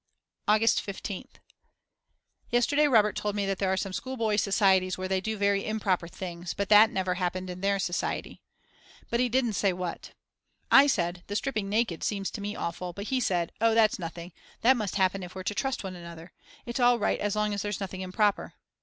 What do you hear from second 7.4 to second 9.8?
in their society. But he didn't say